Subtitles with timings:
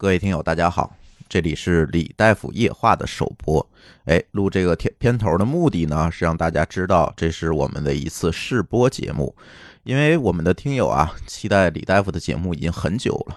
[0.00, 0.96] 各位听友，大家好，
[1.28, 3.64] 这里是李大夫夜话的首播。
[4.06, 9.36] 哎，录这个片片头的目的呢，是让大家知道这是我们的一次试播节目。
[9.82, 13.36] 因为我们的听友啊，期待李大夫的节目已经很久了，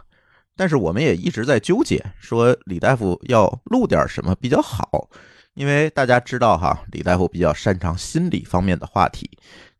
[0.55, 5.09] 但是我们也一直在纠结，说李大夫要录点什么比较好。
[5.55, 9.29] 因为大家知道哈，李大夫比较擅长心理方面的话题。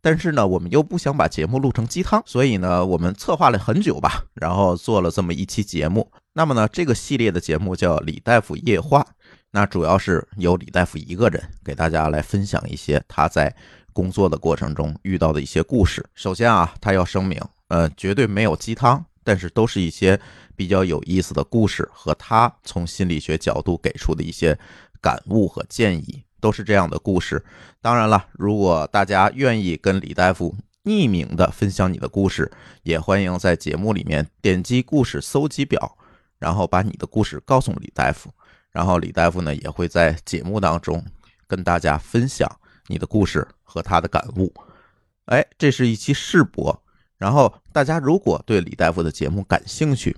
[0.01, 6.11] 但是呢，我们又不想把节目录成鸡汤，所以呢，我们策划了很久吧，然后做了这么一期节目。
[6.33, 9.05] 那么呢，这个系列的节目叫李大夫夜话，
[9.51, 13.55] 那主要是由李大夫一个人给大家来分享一些他在
[13.93, 16.03] 工作的过程中遇到的一些故事。
[16.15, 20.19] 首先啊，他要声明，呃，绝对没有鸡汤，但是都是一些
[20.55, 24.57] 比较有意思的故事和他从心理学角度给出的一些
[24.99, 26.23] 感悟和建议。
[26.39, 27.41] 都是这样的故事。
[27.81, 30.53] 当然了，如果大家愿意跟李大夫
[30.83, 35.97] 匿名的分享你的故事，也欢迎在节目里面点击故事搜集表，
[36.43, 38.29] 然后把你的故事告诉李大夫。
[38.69, 41.01] 然后李大夫呢也会在节目当中
[41.47, 42.49] 跟大家分享
[42.87, 44.53] 你的故事和他的感悟。
[45.27, 46.77] 哎，这是一期试播。
[47.17, 50.13] 然后大家如果对李大夫的节目感兴趣，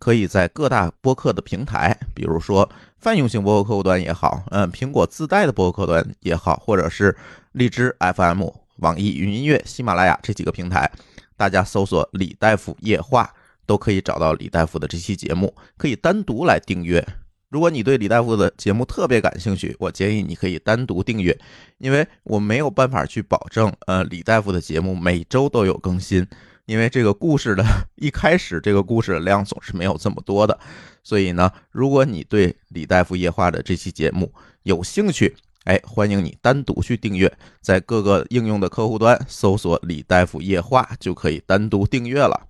[0.00, 2.68] 可以在各大播客的平台，比如说。
[3.00, 7.16] 泛用型播客客户端也好，嗯，苹果自带的播客客户端也好，或者是
[7.52, 8.44] 荔枝 FM、
[8.80, 10.92] 网易云音乐、喜马拉雅这几个平台，
[11.34, 13.32] 大家搜索“李大夫夜话”
[13.70, 17.06] 都可以找到李大夫的这期节目，可以单独来订阅。
[17.50, 21.38] 如果你对李大夫的节目特别感兴趣，我建议你可以单独订阅，
[21.78, 26.26] 因为我没有办法去保证，呃，李大夫的节目每周都有更新。
[26.66, 30.58] 因为这个故事的 一开始，这个故事的量总是没有这么多的，
[31.04, 34.32] 所以呢，如果你对李大夫夜话的这期节目
[34.64, 42.49] 有兴趣，哎，欢迎你单独去订阅，在各个应用的客户端搜索“李大夫夜话”就可以单独订阅了。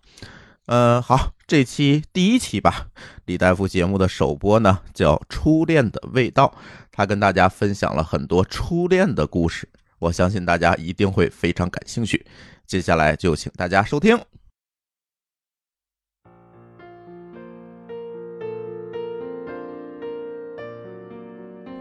[0.70, 2.86] 嗯，好，这期第一期吧，
[3.24, 6.54] 李大夫节目的首播呢叫《初恋的味道》，
[6.92, 12.24] 他跟大家分享了很多初恋的故事，我相信大家一定会非常感兴趣。
[12.68, 14.16] 接下来就请大家收听。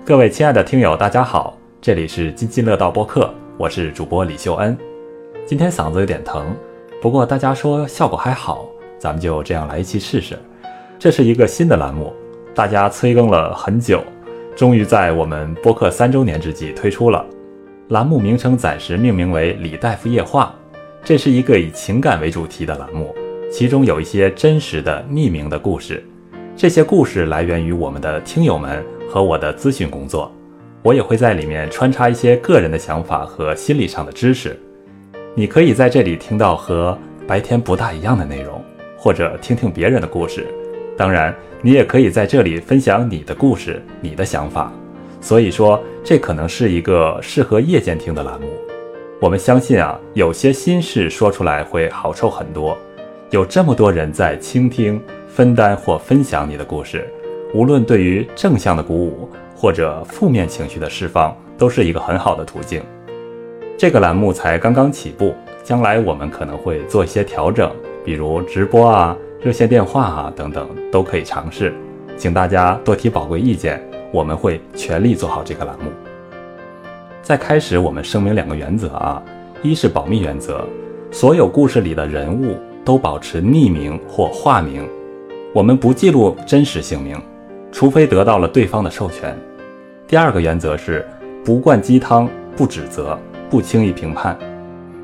[0.03, 4.75] 各位亲爱的听友，大家好，这里是津津乐道播客，我是主播李秀恩。
[5.45, 6.57] 今天嗓子有点疼，
[6.99, 8.67] 不过大家说效果还好，
[8.99, 10.37] 咱们就这样来一期试试。
[10.99, 12.13] 这是一个新的栏目，
[12.53, 14.03] 大家催更了很久，
[14.55, 17.25] 终于在我们播客三周年之际推出了。
[17.87, 20.53] 栏目名称暂时命名为“李大夫夜话”。
[21.01, 23.15] 这是一个以情感为主题的栏目，
[23.49, 26.05] 其中有一些真实的匿名的故事。
[26.57, 30.29] 这些故事来源于我们的听友们和我的咨询工作，
[30.83, 34.59] 我也会在里面穿插一些个人的想法和心理上的知识。
[35.33, 36.95] 你可以在这里听到和
[37.25, 38.61] 白天不大一样的内容，
[38.99, 40.45] 或者听听别人的故事。
[40.97, 44.71] 当然，你也可以在这里分享你的故事、你的想法。
[45.21, 48.47] 所以说，这可能是一个适合夜间听的栏目。
[49.21, 52.77] 我们相信啊，有些心事说出来会好受很多。
[53.31, 57.07] 有这么多人在倾听、分担或分享你的故事，
[57.53, 62.81] 无论对于正向的鼓舞或者负面情绪的释放，都是一个很好的途径。
[63.77, 65.33] 这个栏目才刚刚起步，
[65.63, 67.71] 将来我们可能会做一些调整，
[68.03, 71.73] 比如直播啊、热线电话啊等等，都可以尝试。
[72.17, 75.91] 请大家多提宝贵意见，我们会全力做好这个栏目。
[77.21, 79.21] 在开始，我们声明两个原则啊，
[79.61, 80.65] 一是保密原则，
[81.11, 84.87] 所有故事里的人物都保持匿名或化名，
[85.53, 87.21] 我们不记录真实姓名，
[87.71, 89.37] 除非得到了对方的授权。
[90.07, 91.07] 第二个原则是
[91.45, 92.27] 不灌鸡汤，
[92.57, 93.17] 不指责，
[93.49, 94.37] 不轻易评判。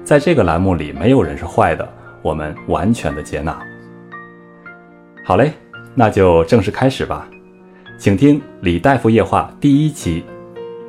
[0.03, 1.88] 在这个栏目里，没有人是坏的，
[2.25, 3.56] 我们完全的接纳。
[5.24, 5.52] 好嘞，
[5.94, 7.30] 那就正式开始吧，
[8.00, 10.24] 请听李大夫夜话第一期：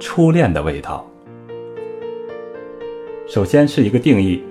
[0.01, 1.07] 初恋的味道。
[3.29, 4.43] 首先是一个定义，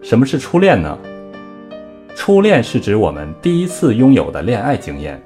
[0.00, 0.98] 什么是初恋呢？
[2.14, 5.22] 初恋是指我们第一次拥有的恋爱经验，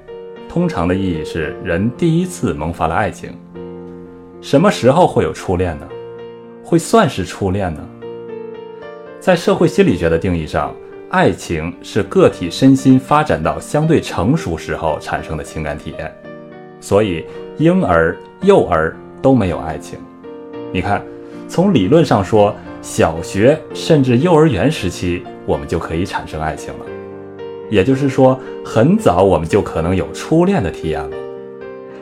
[0.49, 3.33] 通常的意义是人第一次萌发了爱情。
[4.41, 5.87] 什么时候会有初恋呢？
[6.65, 7.79] 会算是初恋呢？
[9.21, 10.75] 在社会心理学的定义上，
[11.11, 16.09] 爱情是个体身心发展到相对成熟时候产生的情感体验，
[16.79, 17.25] 所以
[17.57, 19.99] 婴儿、幼儿都没有爱情。
[20.71, 21.03] 你看，
[21.47, 22.55] 从理论上说。
[22.83, 26.85] 小学甚至幼儿园时期，我们就可以产生爱情了，
[27.69, 31.15] 也就是说，很早我们就可能有初恋的体验了。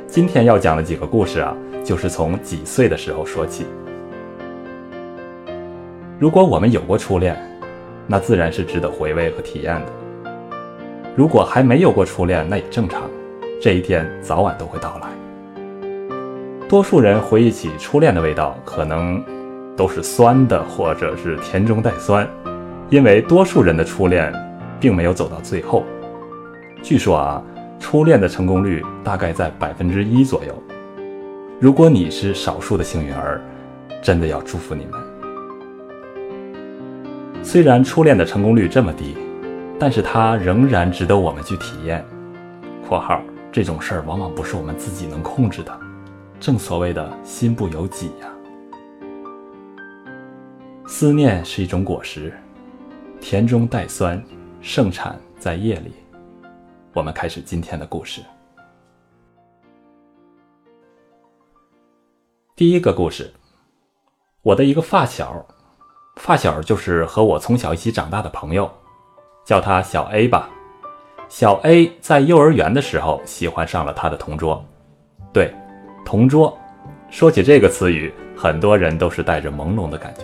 [0.07, 1.53] 今天要讲的几个故事啊，
[1.83, 3.65] 就是从几岁的时候说起。
[6.17, 7.37] 如果我们有过初恋，
[8.11, 9.91] 那自然是值得回味和体验的；
[11.15, 13.03] 如果还没有过初恋，那也正常，
[13.61, 15.07] 这一天早晚都会到来。
[16.67, 19.23] 多数人回忆起初恋的味道，可能
[19.77, 22.27] 都是酸的，或者是甜中带酸，
[22.89, 24.33] 因为多数人的初恋
[24.79, 25.83] 并没有走到最后。
[26.81, 27.43] 据说啊，
[27.79, 30.63] 初恋的成功率大概在百分之一左右。
[31.59, 33.39] 如果你是少数的幸运儿，
[34.01, 35.08] 真的要祝福你们。
[37.51, 39.17] 虽然初恋的成功率这么低，
[39.79, 42.05] 但是它仍然值得我们去体验。
[42.87, 43.19] （括号
[43.51, 45.75] 这种事儿往往不是我们自己能控制的，
[46.39, 48.31] 正所谓的心不由己呀。）
[50.85, 52.31] 思念是一种果实，
[53.19, 54.23] 甜中带酸，
[54.61, 55.93] 盛产在夜里。
[56.93, 58.21] 我们开始今天的故事。
[62.55, 63.33] 第一个故事，
[64.43, 65.43] 我的一个发小，
[66.19, 68.69] 发小就是和我从小一起长大的朋友，
[69.45, 70.49] 叫他小 A 吧。
[71.29, 74.63] 小 A 在幼儿园的时候喜欢上了他的同桌，
[75.31, 75.53] 对，
[76.05, 76.55] 同桌。
[77.09, 80.23] 说起这个词语，很多人都是带着朦胧的感觉。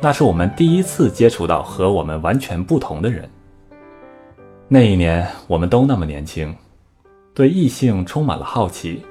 [0.00, 3.28] 那是我们第一次接触到和我们完全不同的人。
[4.68, 6.54] 那一年，我们都那么年轻，
[7.34, 9.04] 对异性充满了好奇。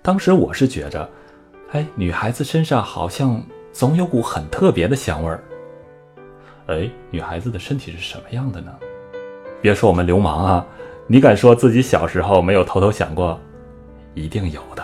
[0.00, 1.10] 当时我是觉着，
[1.72, 3.42] 哎，女孩子身上好像
[3.72, 5.42] 总有股很特别的香味儿。
[6.66, 8.72] 哎，女孩子的身体是什么样的呢？
[9.60, 10.66] 别说我们流氓啊，
[11.06, 13.38] 你敢说自己小时候没有偷偷想过？
[14.14, 14.82] 一定有的。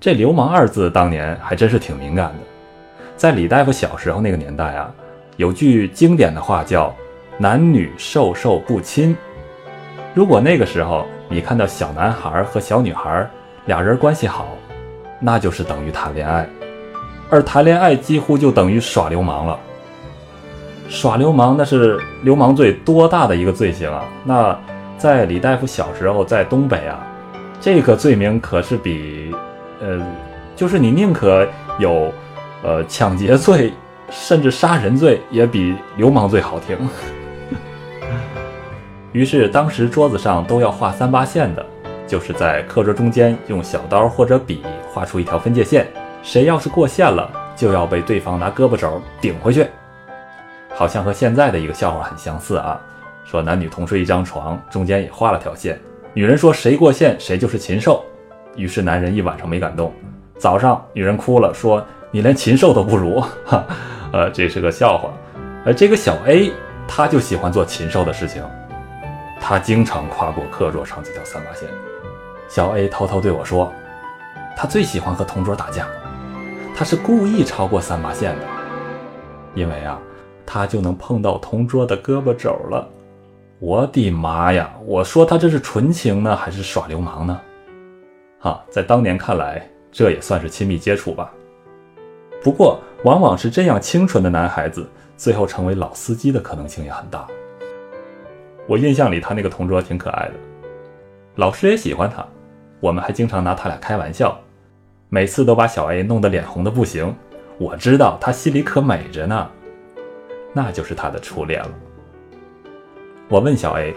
[0.00, 2.38] 这“流氓”二字当年还真是挺敏感的，
[3.16, 4.94] 在李大夫小时候那个年代啊，
[5.36, 6.94] 有句经典的话叫。
[7.40, 9.16] 男女授受不亲。
[10.12, 13.30] 如果那个时候你看到小男孩和小女孩
[13.66, 14.48] 俩人关系好，
[15.20, 16.48] 那就是等于谈恋爱，
[17.30, 19.58] 而谈恋爱几乎就等于耍流氓了。
[20.88, 24.04] 耍流氓那是流氓罪多大的一个罪行啊！
[24.24, 24.58] 那
[24.96, 27.06] 在李大夫小时候在东北啊，
[27.60, 29.30] 这个罪名可是比，
[29.80, 30.00] 呃，
[30.56, 31.46] 就是你宁可
[31.78, 32.10] 有，
[32.62, 33.72] 呃，抢劫罪，
[34.10, 36.78] 甚至杀人罪，也比流氓罪好听。
[39.12, 41.64] 于是，当时桌子上都要画三八线的，
[42.06, 45.86] 就是在课桌中间用小刀或者笔画出一条分界线，
[46.22, 49.66] 谁要是过线了，就要被对方拿胳膊肘顶回去。
[50.74, 52.80] 好像和现在的一个笑话很相似啊，
[53.24, 55.78] 说男女同睡一张床，中间也画了条线，
[56.12, 58.04] 女人说谁过线谁就是禽兽，
[58.56, 59.92] 于是男人一晚上没敢动，
[60.38, 63.64] 早上女人哭了，说你连禽兽都不如，哈，
[64.12, 65.10] 呃，这是个笑话。
[65.64, 66.52] 而这个小 A
[66.86, 68.42] 他就喜欢做禽兽的事情。
[69.40, 71.68] 他经常跨过课桌上这条三八线。
[72.48, 73.72] 小 A 偷偷对我说
[74.56, 75.86] ：“他最喜欢和同桌打架，
[76.78, 78.44] 他是故意超过三八线的，
[79.52, 80.00] 因为啊，
[80.46, 82.88] 他就能碰到同桌的胳膊肘了。”
[83.58, 84.72] 我的妈呀！
[84.86, 87.40] 我说他这是纯情呢，还是耍流氓呢？
[88.38, 91.32] 哈，在当年看来，这也算是亲密接触吧。
[92.44, 97.26] 不过，往往是这样清纯的男孩子，最后成为老司机的可能性也很大。
[98.68, 100.34] 我印象里，他那个同桌挺可爱的，
[101.34, 102.24] 老师也喜欢他，
[102.78, 104.40] 我们还经常拿他俩开玩笑，
[105.10, 107.14] 每次都把小 A 弄得脸红的不行。
[107.56, 109.50] 我知道他心里可美着呢，
[110.52, 111.70] 那就是他的初恋了。
[113.28, 113.94] 我问小 A：“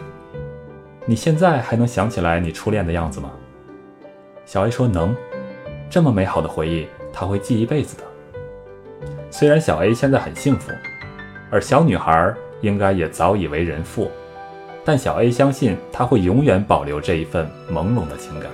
[1.06, 3.32] 你现在还能想起来你初恋的样子吗？”
[4.46, 5.16] 小 A 说：“能，
[5.90, 8.04] 这么美好的回忆，他会记一辈子的。”
[9.30, 10.72] 虽然小 A 现在很幸福，
[11.50, 14.10] 而小女孩应该也早已为人妇。
[14.84, 18.50] 但小 A 相信他会永远保留这一份朦胧的情感。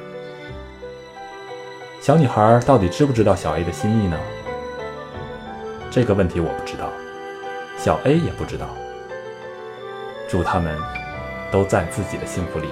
[2.07, 4.17] 小女孩到底知不知道小 A 的心意呢？
[5.91, 6.89] 这个问题我不知道，
[7.77, 8.65] 小 A 也不知道。
[10.25, 10.73] 祝他们
[11.51, 12.69] 都在自己的幸福里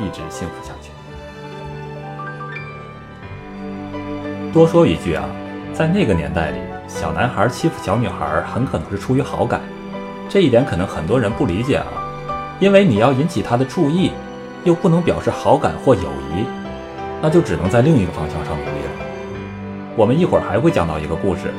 [0.00, 0.90] 一直幸福下去。
[4.54, 5.28] 多说一句啊，
[5.74, 9.60] 在那个年代里，小男孩欺负小女孩很可能是出于好感，
[10.30, 11.86] 这一点可能很多人不理解啊。
[12.58, 14.12] 因为你要引起他的注意，
[14.64, 16.46] 又不能表示好感或友谊，
[17.20, 19.06] 那就只能在另一个方向上努力了。
[19.96, 21.52] 我们一会儿还会讲到一个故事，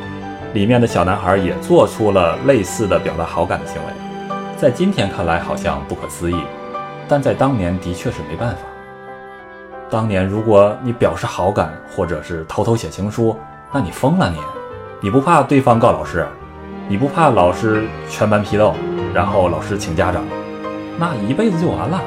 [0.54, 3.94] 里面的小男孩也做出了类似的表达好感的行为，
[4.58, 6.36] 在今天看来好像不可思议，
[7.08, 8.62] 但在当年的确是没办法。
[9.90, 13.38] 当年如果你表示好感，或者是偷偷写情书，
[13.74, 14.38] 那你疯了你！
[15.02, 16.28] 你不怕对方告老师？
[16.88, 18.74] 你不怕老师全班批斗，
[19.14, 20.24] 然后老师请家长？
[20.98, 22.02] 那一辈子就完了。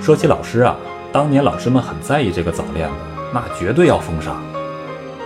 [0.00, 0.76] 说起老师啊，
[1.12, 2.94] 当年老师们很在意这个早恋的，
[3.34, 4.32] 那绝对要封杀。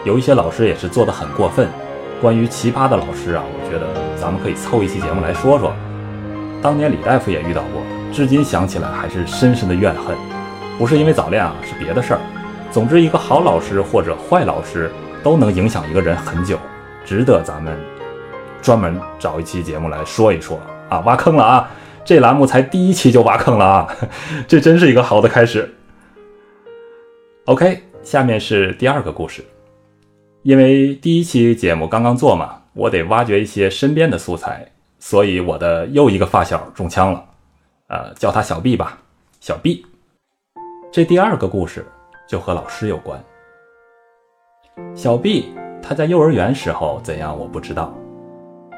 [0.02, 1.68] 有一些老师也是做的很过分。
[2.22, 3.86] 关于奇葩的老师啊，我觉得
[4.18, 5.74] 咱们可以凑一期节目来说说。
[6.62, 10.16] 当年李大夫也遇到过，至今想起来还是深深的怨恨。
[10.78, 12.20] 不是因为早恋啊，是别的事儿。
[12.70, 14.90] 总之，一个好老师或者坏老师
[15.22, 16.58] 都能影响一个人很久，
[17.04, 17.78] 值得咱们
[18.62, 21.00] 专门找一期节目来说一说啊！
[21.00, 21.68] 挖坑了啊！
[22.04, 23.96] 这栏目才第一期就挖坑了啊！
[24.46, 25.74] 这真是一个好的开始。
[27.46, 29.42] OK，下面是第二个故事。
[30.42, 37.24] 因为第一期节目刚刚做嘛，我得挖掘一些身边的素材，所以我的又一个发小中枪了，
[37.88, 38.98] 呃，叫他小 B 吧，
[39.40, 39.86] 小 B。
[40.92, 41.86] 这第二个故事
[42.28, 43.18] 就和老师有关。
[44.94, 47.94] 小 B 他在幼儿园时候怎样我不知道，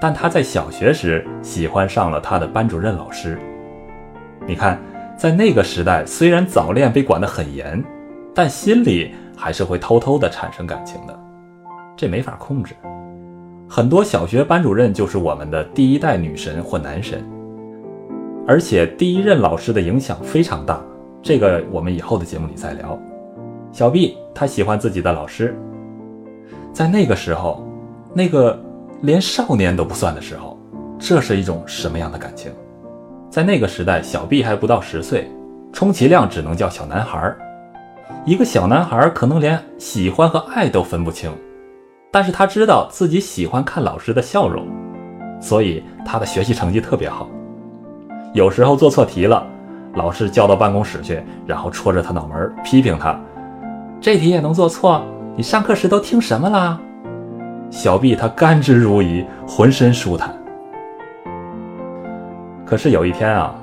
[0.00, 3.38] 但他在小学时喜欢上了他的班主任老师。
[4.46, 4.80] 你看，
[5.16, 7.82] 在那个时代，虽然早恋被管得很严，
[8.34, 11.18] 但心里还是会偷偷的产生感情的，
[11.96, 12.74] 这没法控制。
[13.68, 17.24] 很多小学班主任就是我们的第一代女神或男神，
[18.46, 20.80] 而且第一任老师的影响非常大。
[21.20, 22.96] 这个我们以后的节目里再聊。
[23.72, 25.58] 小 B 他喜欢自己的老师，
[26.72, 27.66] 在那个时候，
[28.14, 28.56] 那个
[29.02, 30.58] 连少年都不算的时候，
[30.98, 32.50] 这是一种什么样的感情？
[33.30, 35.30] 在那个时代，小毕还不到十岁，
[35.72, 37.38] 充其量只能叫小男孩儿。
[38.24, 41.30] 一个小男孩可能连喜欢和爱都分不清，
[42.10, 44.66] 但是他知道自己喜欢看老师的笑容，
[45.40, 47.28] 所以他的学习成绩特别好。
[48.32, 49.46] 有时候做错题了。
[49.94, 53.18] 老师叫到办公室去，然后戳着他脑门批评他
[53.98, 55.02] ：“这题也能做错？
[55.34, 56.78] 你上课时都听什么啦？”
[57.70, 60.34] 小 B 他甘之如饴，浑身舒坦。
[62.64, 63.54] 可是有一天啊，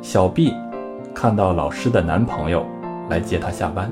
[0.00, 0.54] 小 B
[1.14, 2.64] 看到老师的男朋友
[3.08, 3.90] 来接她下班。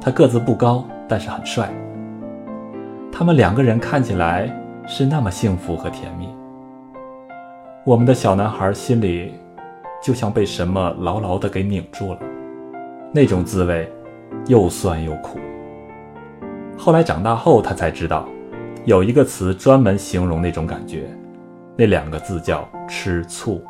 [0.00, 1.68] 他个子不高，但是很帅。
[3.10, 4.48] 他们两个人看起来
[4.86, 6.28] 是那么幸福和甜蜜。
[7.84, 9.34] 我们的小男孩心里。
[10.02, 12.18] 就像被什么牢牢的给拧住了，
[13.12, 13.90] 那种滋味
[14.46, 15.38] 又酸又苦。
[16.76, 18.28] 后来长大后，他才知道，
[18.84, 21.08] 有一个词专门形容那种感觉，
[21.76, 23.62] 那两个字叫吃醋。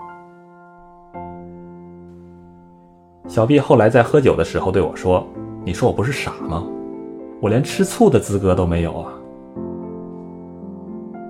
[3.27, 5.27] 小毕后来在喝酒的时候对我说
[5.65, 6.65] ：“你说我不是傻吗？
[7.41, 9.13] 我连吃醋的资格都没有啊。”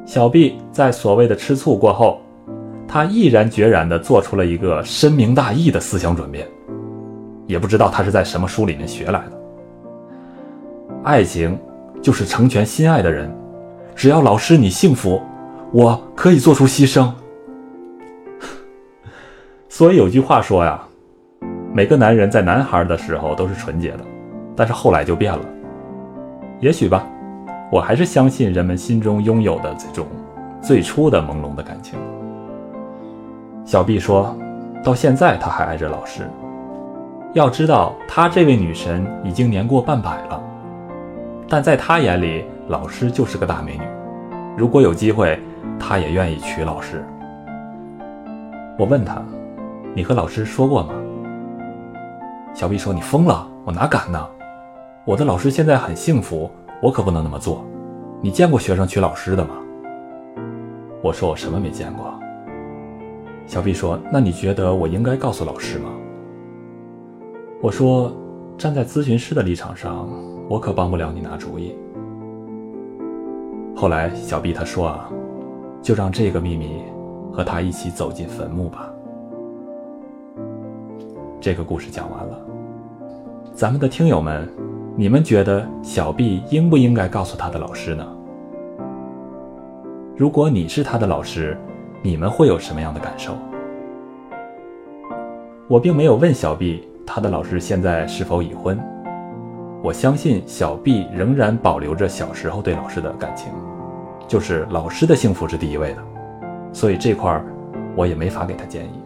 [0.04, 2.20] 小毕在所谓的吃醋过后。
[2.88, 6.46] 他毅然决然地做出了一个深明大义的思想转变，
[7.48, 9.32] 也不知道他是在什么书里面学来的。
[11.02, 11.58] 爱情
[12.06, 13.28] 就是成全心爱的人，
[13.96, 15.20] 只要老师你幸福，
[15.72, 17.10] 我可以做出牺牲。
[19.68, 20.80] 所以有句话说呀，
[21.74, 24.04] 每个男人在男孩的时候都是纯洁的，
[24.54, 25.40] 但是后来就变了。
[26.60, 27.04] 也许吧，
[27.72, 30.06] 我还是相信人们心中拥有的这种
[30.62, 31.98] 最初的朦胧的感情。
[33.64, 34.32] 小毕说
[34.80, 36.30] ：“到现在他还爱着老师。
[37.32, 40.40] 要知道，他这位女神已经年过半百了，
[41.48, 43.84] 但在他眼里，老师就是个大美女。
[44.56, 45.38] 如果有机会，
[45.78, 47.04] 他也愿意娶老师。”
[48.78, 49.22] 我问他
[49.94, 50.94] ：“你和老师说过吗？”
[52.52, 54.26] 小 B 说：“你疯了，我哪敢呢？
[55.04, 56.50] 我的老师现在很幸福，
[56.82, 57.64] 我可不能那么做。
[58.20, 59.54] 你见过学生娶老师的吗？”
[61.02, 62.12] 我说：“我什么没见过。”
[63.46, 65.90] 小 B 说：“那你觉得我应该告诉老师吗？”
[67.62, 68.12] 我说
[68.58, 70.08] ：“站在咨询师的立场上，
[70.48, 71.74] 我可帮不了你拿主意。”
[73.74, 75.10] 后来小毕他说：“啊，
[75.82, 76.82] 就让这个秘密
[77.32, 78.90] 和他一起走进坟墓吧。”
[81.40, 82.40] 这个故事讲完了，
[83.52, 84.48] 咱们的听友们，
[84.96, 88.06] 你们觉得小毕应不应该告诉他的老师呢？
[90.16, 91.56] 如果你是他的老师？
[92.02, 93.32] 你们会有什么样的感受？
[95.68, 98.78] 我并没有问小毕他的老师现在是否已婚。
[99.86, 103.52] 我相信小 B 仍然保留着小时候对老师的感情，
[104.26, 106.02] 就是老师的幸福是第一位的。
[106.72, 107.46] 所以这块儿
[107.94, 109.00] 我也没法给他建议。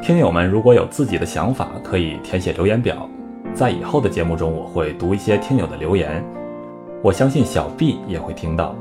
[0.00, 3.10] 听友们如果有自己的想法，可以填写留言表，
[3.52, 6.24] 在以后的节目中我会读一些听友的留言。
[7.02, 8.76] 我相信小 B 也会听到。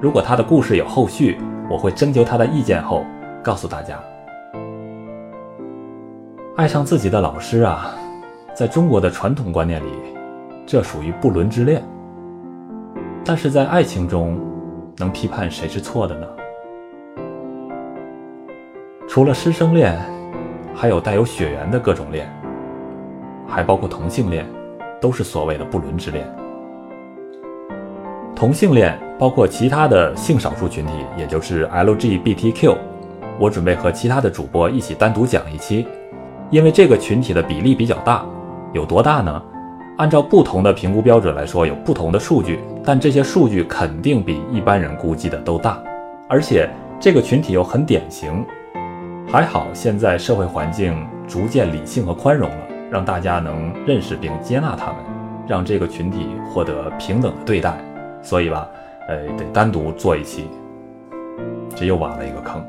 [0.00, 3.04] 如果他的故事有后续，我会征求他的意见后
[3.42, 3.98] 告诉大家。
[6.54, 7.96] 爱上自己的老师啊，
[8.54, 9.88] 在中国的传统观念里，
[10.66, 11.82] 这属于不伦之恋。
[13.24, 14.38] 但是在爱情中，
[14.98, 16.26] 能批判谁是错的呢？
[19.08, 19.98] 除了师生恋，
[20.74, 22.30] 还有带有血缘的各种恋，
[23.46, 24.46] 还包括同性恋，
[25.00, 26.26] 都是所谓的不伦之恋。
[28.34, 32.76] 同性恋包括其他的性少数群体，也就是 LGBTQ，
[33.38, 35.86] 我准备和其他的主播一起单独讲一期，
[36.50, 38.26] 因为这个群体的比例比较大，
[38.72, 39.42] 有多大呢？
[39.98, 45.78] 按照不同的评估标准来说，有不同的数据，但这些数据肯定比一般人估计的都大，
[46.28, 48.44] 而且这个群体又很典型。
[49.28, 52.56] 还好现在社会环境逐渐理性和宽容了，
[52.90, 54.96] 让大家能认识并接纳他们，
[55.46, 57.76] 让这个群体获得平等的对待。
[58.22, 58.66] 所以吧，
[59.08, 60.48] 呃，得单独做一期，
[61.76, 62.64] 这又挖了一个坑。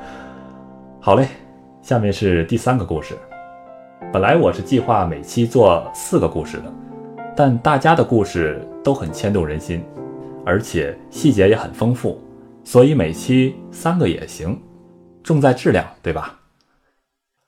[0.98, 1.28] 好嘞，
[1.82, 3.14] 下面是第三个故事。
[4.12, 6.72] 本来我是计划每期做四个故事的，
[7.36, 9.84] 但大家的故事都很牵动人心，
[10.46, 12.20] 而且细节也很丰富，
[12.62, 14.60] 所以每期三个也行，
[15.22, 16.38] 重在质量，对吧？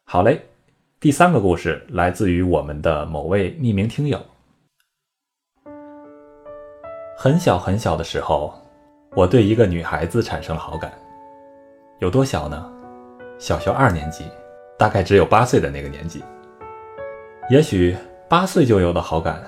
[0.05, 0.43] 好嘞，
[0.99, 4.21] 第三个故事来自于我们的某位匿名听友。
[7.17, 8.53] 很小很小的时候，
[9.15, 10.93] 我对一个女孩子产生了好感，
[12.01, 12.73] 有多小呢？
[13.39, 14.25] 小学二年级，
[14.79, 16.25] 大概只有八岁的那个年纪。
[17.49, 17.97] 也许
[18.29, 19.41] 八岁就有的好感，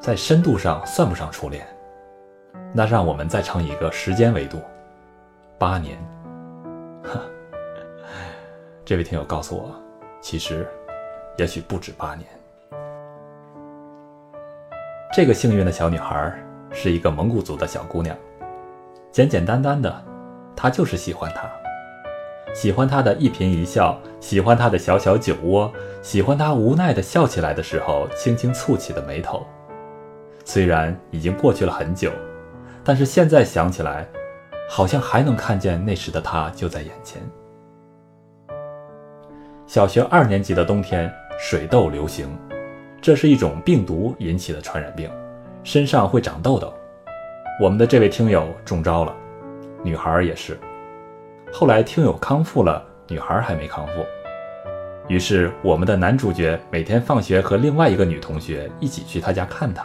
[0.00, 1.64] 在深度上算不上初恋。
[2.72, 4.60] 那让我们再乘一个时间维度，
[5.56, 5.96] 八年。
[7.04, 7.20] 哈，
[8.84, 9.72] 这位听友告诉我，
[10.20, 10.66] 其实
[11.38, 12.26] 也许不止八年。
[15.14, 16.36] 这个幸运的小女孩
[16.72, 18.16] 是一个蒙古族的小姑娘，
[19.12, 20.04] 简简单单的，
[20.56, 21.48] 她就是喜欢他。
[22.54, 25.70] 喜欢他的一颦一笑，喜欢他的小小酒窝，
[26.00, 29.44] 喜欢他无奈的笑起来的时候轻轻蹙起的眉头。
[30.44, 32.12] 虽然已经过去了很久，
[32.84, 34.06] 但是现在想起来，
[34.70, 37.20] 好像还能看见那时的他就在眼前。
[39.66, 42.28] 小学二年级的冬天，水痘流行，
[43.02, 45.10] 这是一种病毒引起的传染病，
[45.64, 46.72] 身上会长痘痘。
[47.60, 49.12] 我们的这位听友中招了，
[49.82, 50.56] 女孩也是。
[51.56, 54.04] 后来听友康复了，女孩还没康复，
[55.06, 59.84] 于是我们的男主角每天放学和另外一个女同学一起去她家看她，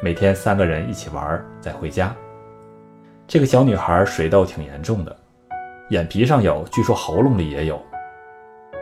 [0.00, 2.14] 每天三个人一起玩再回家。
[3.26, 5.14] 这个小女孩水痘挺严重的，
[5.88, 7.82] 眼皮上有，据说喉咙里也有。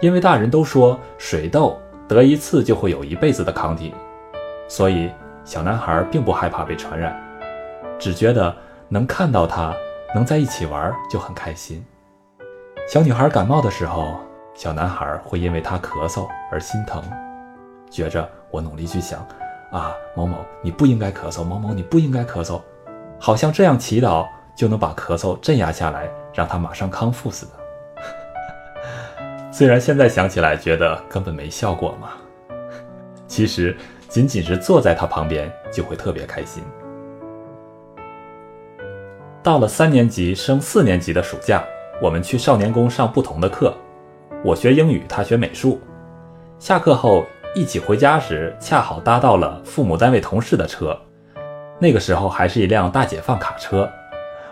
[0.02, 3.94] 因为大人都说水痘得一次就会有一辈子的抗体，
[4.68, 5.10] 所以
[5.44, 7.18] 小男孩并不害怕被传染，
[7.98, 8.54] 只觉得
[8.90, 9.74] 能看到她，
[10.14, 11.82] 能在一起玩就很开心。
[12.88, 14.18] 小女孩感冒的时候，
[14.54, 17.02] 小男孩会因为她咳嗽而心疼，
[17.90, 19.20] 觉着我努力去想，
[19.70, 22.62] 啊，某某你不应该咳嗽，某某你不应该咳嗽，
[23.20, 27.52] 好像这样祈祷就能把咳嗽镇压下来，让他马上康复似的。
[29.52, 32.12] 虽然现在想起来觉得根本没效果嘛，
[33.26, 33.76] 其实
[34.08, 36.64] 仅仅是坐在他旁边就会特别开心。
[39.42, 41.62] 到了三年级升四年级的暑假。
[42.00, 43.74] 我们去少年宫上不同的课，
[44.44, 45.80] 我学英语，他学美术。
[46.60, 47.24] 下课后
[47.56, 50.96] 一起回家时，恰好搭到了父母单位同事的车。
[51.80, 53.90] 那个时候还是一辆大解放卡车，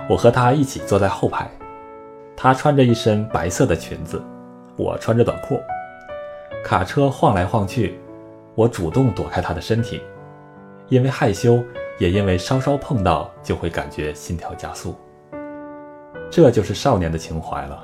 [0.09, 1.49] 我和他一起坐在后排。
[2.37, 4.21] 她穿着一身白色的裙子，
[4.77, 5.61] 我穿着短裤。
[6.65, 8.01] 卡车晃来晃去，
[8.57, 10.03] 我主动躲开她的身体，
[10.89, 11.63] 因为害羞，
[11.99, 14.97] 也因为稍稍碰到就会感觉心跳加速。
[16.31, 17.83] 这就是少年的情怀了，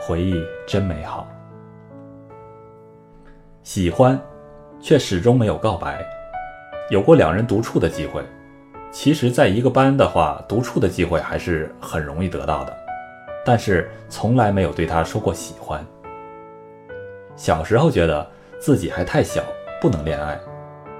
[0.00, 1.26] 回忆真美好。
[3.62, 4.20] 喜欢，
[4.80, 6.04] 却始终没有告白。
[6.90, 8.22] 有过两人独处的机会，
[8.92, 12.76] 其实，在一个班的话，独处的机会还是很容易得到的。
[13.44, 15.84] 但是，从来没有对他说过喜欢。
[17.36, 18.26] 小时候觉得
[18.60, 19.42] 自己还太小，
[19.80, 20.38] 不能恋爱。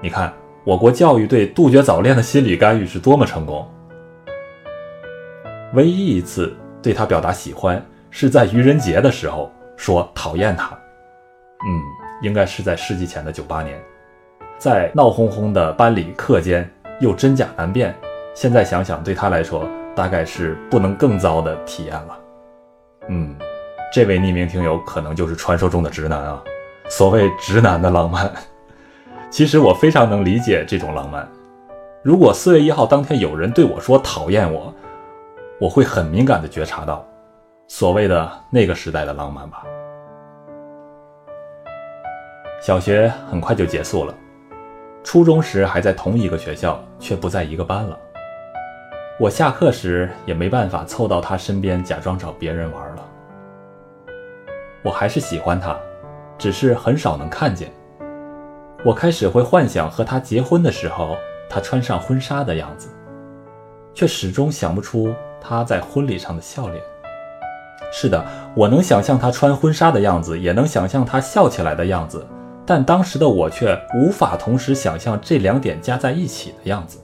[0.01, 3.65] 你看，我国教育对杜绝早恋的心理干预是多么成功。
[5.75, 10.67] 唯一一次对他表达喜欢，是在愚人节的时候说讨厌他。
[11.67, 11.81] 嗯，
[12.21, 13.77] 应该是在世纪前的九八年，
[14.57, 16.69] 在闹哄哄的班里课间，
[17.01, 17.93] 又真假难辨。
[18.33, 22.19] 现在想想，对他来说，大概是不能更糟的体验了。
[23.09, 23.35] 嗯，
[23.93, 26.41] 这位匿名听友可能就是传说中的直男啊。
[26.87, 28.31] 所谓直男的浪漫，
[29.29, 31.27] 其实我非常能理解这种浪漫。
[32.03, 34.71] 如果四月一号当天有人对我说讨厌我，
[35.57, 37.05] 我会很敏感地觉察到，
[37.67, 39.63] 所谓的那个时代的浪漫吧。
[42.61, 44.13] 小学很快就结束了，
[45.01, 47.97] 初中时还在同一个学校，却不在一个班了。
[49.17, 53.05] 我下课时也没办法凑到他身边，假装找别人玩了。
[54.83, 55.79] 我还是喜欢他，
[56.37, 57.71] 只是很少能看见。
[58.83, 61.15] 我开始会幻想和他结婚的时候，
[61.49, 62.89] 他穿上婚纱的样子，
[63.93, 65.13] 却始终想不出。
[65.47, 66.81] 他在婚礼上的笑脸，
[67.93, 72.25] 是的，我能想象他穿婚纱的样子，也能想象他笑起来的样子，
[72.65, 76.97] 但当时的我却无法同时想象这两点加在一起的样子。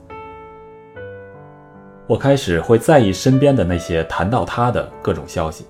[2.08, 5.64] 我开始会在意身边的那些谈到他的各种消息。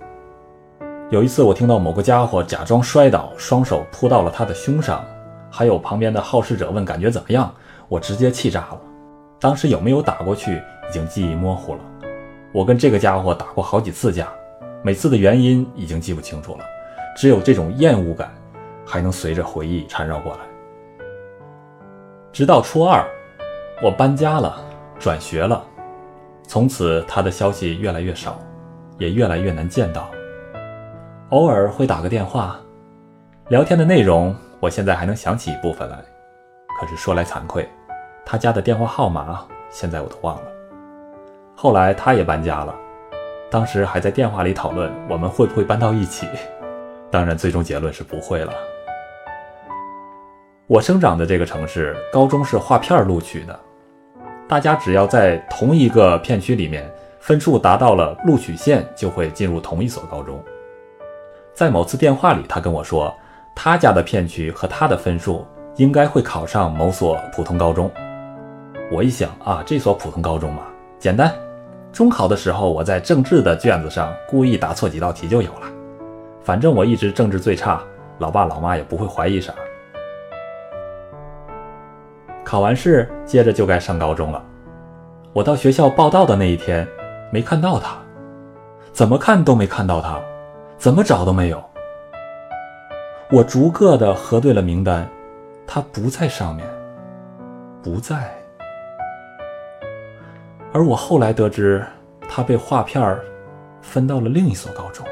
[1.11, 5.05] 有一次，我听到某个家伙假装摔倒，双手扑到了他的胸上，
[5.51, 7.55] 还有旁边的好事者问感觉怎么样，
[7.87, 8.81] 我直接气炸了。
[9.39, 10.55] 当时有没有打过去，
[10.89, 11.81] 已经记忆模糊了。
[12.53, 14.29] 我跟这个家伙打过好几次架。
[14.85, 16.65] 每次的原因已经记不清楚了，
[17.17, 18.35] 只有这种厌恶感
[18.85, 20.39] 还能随着回忆缠绕过来。
[22.33, 23.07] 直到初二，
[23.81, 24.61] 我搬家了，
[24.99, 25.65] 转学了，
[26.49, 28.41] 从此他的消息越来越少，
[28.99, 30.11] 也越来越难见到。
[31.29, 32.59] 偶尔会打个电话，
[33.51, 35.97] 聊天的内容我现在还能想起一部分来，
[36.81, 37.69] 可是说来惭愧，
[38.27, 40.43] 他家的电话号码现在我都忘了。
[41.63, 42.75] 后来他也搬家了。
[43.49, 46.27] 当时还在电话里讨论我们会不会搬到一起，
[47.09, 48.53] 当然最终结论是不会了。
[50.67, 53.57] 我生长的这个城市高中是划片录取的，
[54.49, 60.43] 大家只要在同一个片区里面分数达到了录取线，就会进入同一所高中。
[61.55, 63.15] 在某次电话里，他跟我说，
[63.55, 65.47] 他家的片区和他的分数
[65.77, 67.89] 应该会考上某所普通高中。
[68.91, 70.63] 我一想啊，这所普通高中嘛，
[70.99, 71.33] 简单。
[71.93, 75.67] 中考的时候，我在政治的卷子上故意答错几道题就有了。
[76.43, 77.83] 反正我一直政治最差，
[78.19, 79.53] 老爸老妈也不会怀疑啥。
[82.43, 84.43] 考完试，接着就该上高中了。
[85.33, 86.87] 我到学校报到的那一天，
[87.31, 87.97] 没看到他，
[88.93, 90.19] 怎么看都没看到他，
[90.79, 91.63] 怎么找都没有。
[93.31, 95.09] 我逐个的核对了名单，
[95.67, 96.67] 他不在上面，
[97.83, 98.42] 不在。
[100.73, 101.85] 而我后来得知，
[102.29, 103.19] 他被划片
[103.83, 105.07] 分到了另一所高中，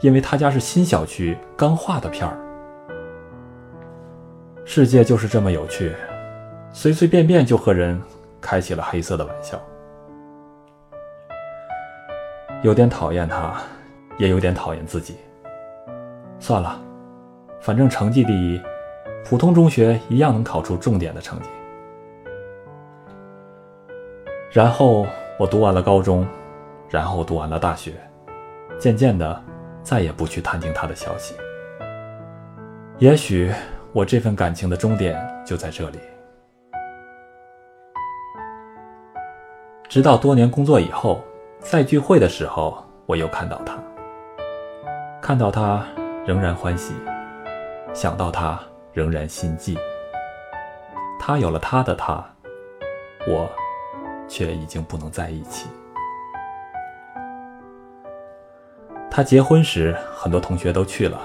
[0.00, 2.36] 因为他家是新小区刚划的片儿。
[4.64, 5.94] 世界就是这么有趣，
[6.72, 8.00] 随随便便就和人
[8.40, 9.60] 开起了黑色的玩笑。
[12.62, 13.54] 有点讨厌他，
[14.16, 15.16] 也有点讨厌自己。
[16.38, 16.80] 算了，
[17.60, 18.60] 反正成绩第一，
[19.26, 21.48] 普通中学一样能考出重点的成绩。
[24.56, 25.06] 然后
[25.38, 26.26] 我读完了高中，
[26.88, 27.92] 然后读完了大学，
[28.78, 29.44] 渐渐的，
[29.82, 31.34] 再也不去探听他的消息。
[32.96, 33.52] 也许
[33.92, 35.14] 我这份感情的终点
[35.44, 35.98] 就在这里。
[39.90, 41.22] 直到多年工作以后，
[41.58, 43.76] 在聚会的时候，我又看到他，
[45.20, 45.84] 看到他
[46.24, 46.94] 仍然欢喜，
[47.92, 48.58] 想到他
[48.94, 49.76] 仍然心悸。
[51.20, 52.24] 他有了他的他，
[53.28, 53.46] 我。
[54.28, 55.68] 却已经不能在一起。
[59.10, 61.18] 他结婚时，很多同学都去了，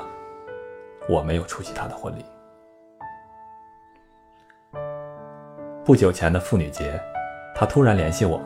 [1.09, 2.25] 我没有出席他的婚礼。
[5.83, 6.97] 不久前的妇女节，
[7.53, 8.39] 他突然联系我，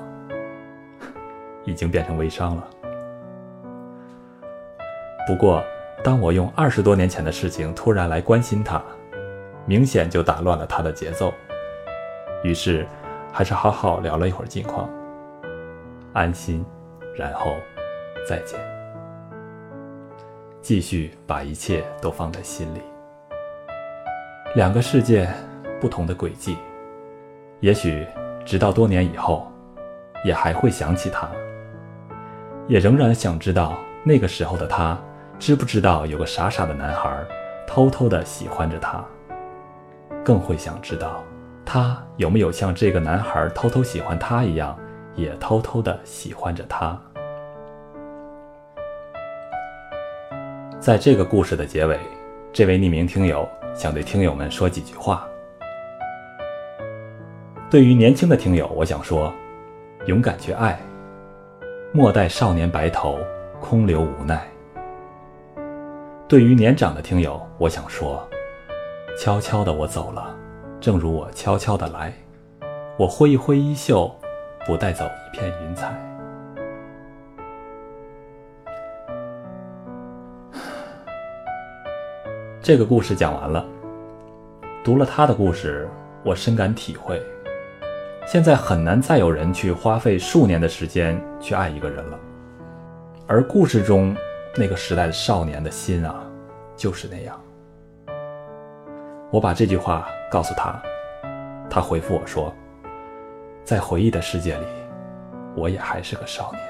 [1.63, 2.67] 已经变成微商了。
[5.27, 5.63] 不过，
[6.03, 8.81] 当我用二十多年前的事情突然来关心他，
[9.67, 11.31] 明显就打乱了他的节奏，
[12.43, 12.87] 于是。
[13.37, 14.89] 还是好好聊了一会儿近况，
[16.13, 16.65] 安心，
[17.17, 17.57] 然后
[18.25, 18.57] 再见。
[20.61, 22.79] 继续把一切都放在心里。
[24.55, 25.29] 两个世界，
[25.81, 26.55] 不同的轨迹，
[27.59, 28.07] 也许
[28.45, 29.51] 直到多年以后，
[30.23, 31.29] 也还会想起他，
[32.69, 33.73] 也仍然想知道
[34.05, 34.97] 那个时候的他，
[35.37, 37.21] 知不知道有个傻傻的男孩
[37.67, 39.03] 偷偷的喜欢着他，
[40.23, 41.21] 更会想知道。
[41.65, 44.77] 他有没有像这个男孩偷偷喜欢他一样，
[45.15, 46.97] 也偷偷的喜欢着他？
[50.79, 51.99] 在这个故事的结尾，
[52.53, 55.27] 这位匿名听友想对听友们说几句话。
[57.71, 59.33] 对于年轻的听友，我想说：
[60.05, 60.79] 勇敢去爱，
[61.91, 63.17] 莫待少年白头，
[63.59, 64.47] 空留无奈。
[66.27, 68.23] 对于年长的听友，我想说：
[69.17, 70.34] 悄悄的我走了。
[70.85, 72.13] 正如我悄悄的来，
[72.95, 74.07] 我挥一挥衣袖，
[74.67, 75.91] 不带走一片云彩。
[82.61, 83.65] 这个故事讲完了，
[84.83, 85.89] 读了他的故事，
[86.23, 87.19] 我深感体会。
[88.27, 92.19] 现在很难再有人去花费数年的时间去爱一个人了，
[93.25, 94.15] 而故事中
[94.55, 96.23] 那个时代的少年的心啊，
[96.75, 97.41] 就是那样。
[99.31, 100.77] 我把这句话告诉他，
[101.69, 102.53] 他回复我说
[103.63, 104.65] ：“在回忆的世界里，
[105.55, 106.61] 我也还是个少年。”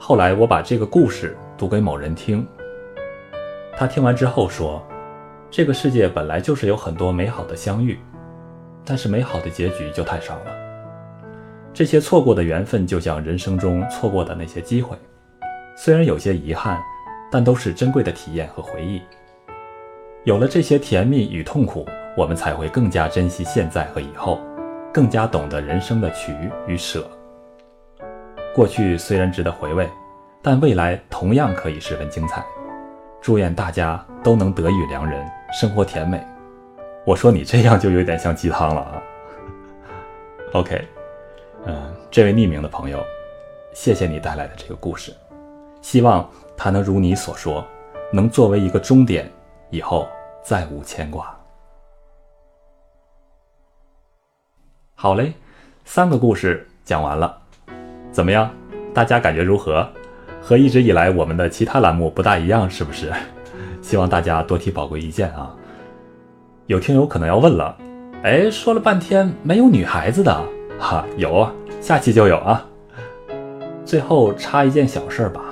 [0.00, 2.48] 后来我把这个故事读给某人听，
[3.76, 4.82] 他听完之后说
[5.52, 8.00] ：“这个世界本来就是有很多美好的相遇，
[8.82, 10.46] 但是美好的结局就太少了。
[11.74, 14.96] 这些错过的缘分，就像人生中错过的那些机会，
[15.76, 16.80] 虽然有些遗憾，
[17.30, 19.02] 但都是珍贵的体验和回忆。
[20.30, 21.84] 有了这些甜蜜与痛苦，
[22.16, 24.38] 我们才会更加珍惜现在和以后，
[24.94, 26.32] 更加懂得人生的取
[26.68, 27.04] 与舍。”
[28.54, 29.90] 过去虽然值得回味，
[30.40, 32.46] 但未来同样可以十分精彩。
[33.20, 36.24] 祝愿大家都能得遇良人，生活甜美。
[37.04, 39.02] 我说你这样就有点像鸡汤了啊。
[40.52, 40.86] OK，
[41.66, 43.02] 嗯，这位匿名的朋友，
[43.72, 45.12] 谢谢你带来的这个故事，
[45.82, 47.66] 希望它能如你所说，
[48.12, 49.28] 能作为一个终点，
[49.70, 50.08] 以后
[50.42, 51.36] 再无牵挂。
[54.94, 55.32] 好嘞，
[55.84, 57.40] 三个故事讲完了。
[58.10, 58.50] 怎么样？
[58.92, 59.88] 大家感觉如何？
[60.42, 63.12] 和一直以来我们的其他栏目不大一样，是不是？
[63.82, 65.54] 希望大家多提宝贵意见啊！
[66.66, 67.76] 有听友可能要问了，
[68.22, 70.44] 哎，说了半天没有女孩子的
[70.78, 71.04] 哈？
[71.16, 72.66] 有啊，下期就有啊。
[73.84, 75.42] 最后插一件小事儿吧。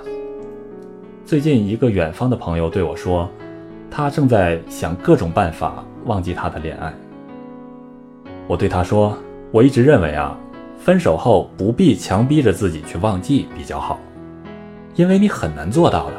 [1.25, 3.29] 最近一个远方的朋友对我说，
[3.91, 6.93] 他正在想各种办法忘记他的恋爱。
[8.47, 9.17] 我对他说，
[9.51, 10.37] 我一直认为啊。
[10.81, 13.99] 分手后不必强逼着自己去忘记比较好，
[14.95, 16.13] 因为你很难做到的。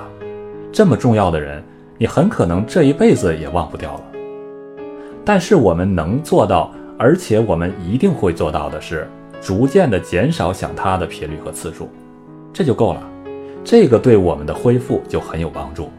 [0.72, 1.64] 这么重要的人，
[1.98, 4.02] 你很可能这一辈子也忘不掉了。
[5.26, 9.10] 但是我们能做到，而且我们一定会做到的是，
[9.42, 11.90] 逐渐的减少想他的频率和次数，
[12.54, 13.02] 这就够了。
[13.64, 15.90] 这个对我们的恢复就很有帮助。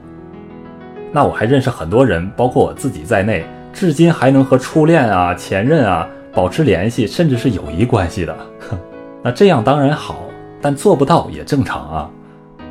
[1.12, 6.08] 那我还认识很多人，包括我自己在内，至今还能和初恋啊、前任啊。
[6.32, 8.36] 保持联系，甚至是友谊关系的，
[9.20, 10.28] 那这样当然好，
[10.62, 12.08] 但做不到也正常啊。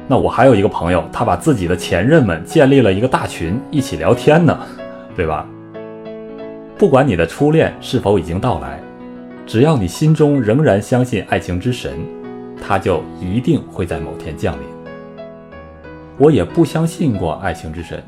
[0.07, 4.57] 那我还有一个朋友，他把自己的前任们建立了一个大群，一起聊天呢，
[5.13, 5.45] 对吧？
[6.77, 8.79] 不管你的初恋是否已经到来，
[9.45, 11.91] 只要你心中仍然相信爱情之神，
[12.65, 14.61] 他就一定会在某天降临。
[16.17, 18.01] 我也不相信过爱情之神，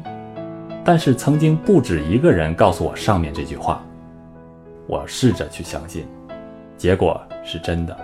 [0.84, 3.84] 但是曾经不止一个人告诉我上面这句话。
[4.88, 6.06] 我试着去相信，
[6.78, 7.96] 结果是真的。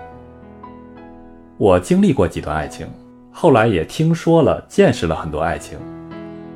[1.58, 2.86] 我经历过几段爱情，
[3.32, 5.76] 后来也听说了、见识了很多爱情。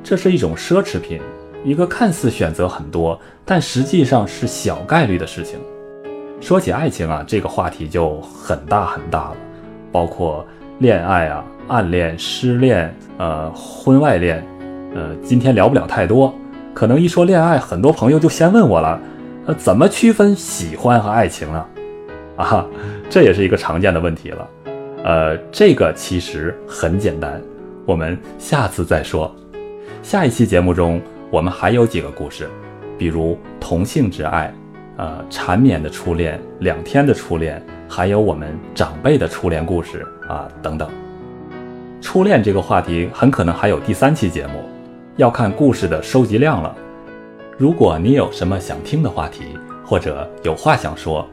[0.01, 1.21] 这是一种奢侈品，
[1.63, 5.59] 一个看似选择很多，但实际上是小概率的事情。
[6.41, 9.37] 说起爱情啊，这个话题就很大很大了，
[9.91, 10.45] 包括
[10.79, 14.43] 恋爱啊、暗恋、失恋、呃、婚外恋，
[14.95, 16.33] 呃，今天聊不了太多。
[16.73, 18.99] 可能一说恋爱，很多朋友就先问我了。
[19.45, 21.65] 呃，怎么区分喜欢和爱情呢？
[22.37, 22.65] 啊，
[23.09, 24.47] 这也是一个常见的问题了。
[25.03, 27.41] 呃，这个其实很简单，
[27.85, 29.33] 我们下次再说。
[30.01, 32.49] 下一期节目中，我们还有几个故事，
[32.97, 34.53] 比如同性之爱，
[34.97, 40.89] 呃，缠绵的初恋，两天的初恋，还有我们长辈的初恋故事啊，等等。
[42.01, 44.63] 初恋这个话题很可能还有第三期节目，
[45.15, 46.75] 要看故事的收集量了。
[47.55, 49.43] 如果你有什么想听的话题，
[49.85, 51.27] 或者有话想说，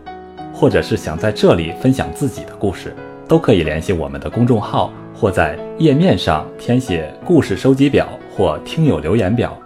[0.52, 2.94] 或者是想在这里分享自己的故事，
[3.26, 9.56] 都可以联系我们的公众号，或在页面上填写故事收集表或听友留言表，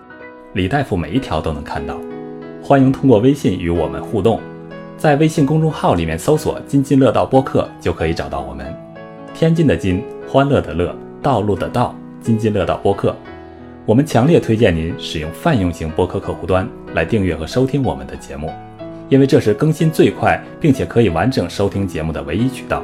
[0.53, 1.98] 李大夫每一条都能看到。
[2.62, 4.40] 欢迎通过微信与我们互动，
[4.96, 8.64] 在微信公众号里面搜索“津津乐道播客”就可以找到我们。
[9.35, 13.12] 天津的津，欢乐的乐，道路的道，津津乐道播客。
[13.87, 18.51] 我们强烈推荐您使用泛用型播客客户端来订阅和收听我们的节目，
[19.11, 22.83] 因为这是更新最快并且可以完整收听节目的唯一渠道。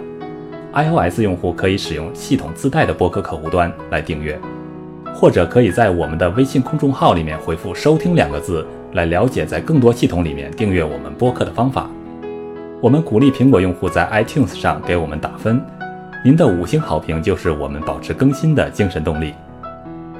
[0.74, 4.38] iOS 用户可以使用系统自带的播客客户端来订阅，
[5.14, 11.90] 或者可以在我们的微信公众号里面回复“收听”两个字来了解在更多系统里面订阅我们播客的方法。
[12.78, 15.64] 我们鼓励苹果用户在 iTunes 上给我们打分，
[16.22, 19.32] 您的五星好评就是我们保持更新的精神动力。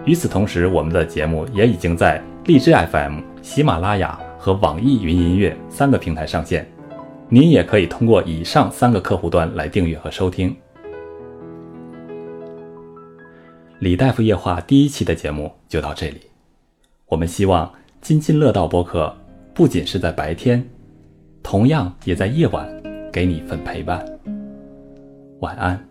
[0.06, 6.66] 与此同时，我们的节目也已经在荔枝 FM、喜马拉雅和网易云音乐三个平台上线。
[7.28, 10.56] 您也可以通过以上三个客户端来订阅和收听。
[13.78, 16.20] 李大夫夜话第一期的节目就到这里。
[17.06, 19.14] 我们希望津津乐道播客
[19.54, 20.66] 不仅是在白天，
[21.42, 22.68] 同样也在夜晚
[23.12, 24.04] 给你一份陪伴。
[25.40, 25.89] 晚安。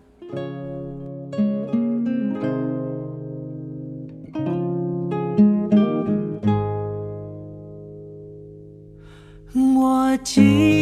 [10.20, 10.79] 我记